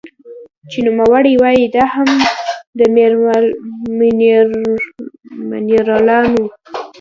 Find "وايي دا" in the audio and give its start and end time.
1.41-1.85